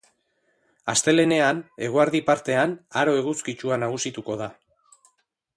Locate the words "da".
4.45-4.53